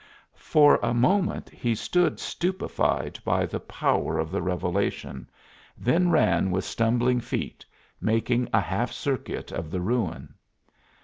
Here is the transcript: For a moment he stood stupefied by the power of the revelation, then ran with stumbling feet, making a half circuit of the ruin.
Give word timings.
For 0.35 0.79
a 0.81 0.95
moment 0.95 1.51
he 1.51 1.75
stood 1.75 2.19
stupefied 2.19 3.19
by 3.23 3.45
the 3.45 3.59
power 3.59 4.17
of 4.17 4.31
the 4.31 4.41
revelation, 4.41 5.29
then 5.77 6.09
ran 6.09 6.49
with 6.49 6.65
stumbling 6.65 7.19
feet, 7.19 7.63
making 8.01 8.49
a 8.51 8.61
half 8.61 8.91
circuit 8.91 9.51
of 9.51 9.69
the 9.69 9.79
ruin. 9.79 10.33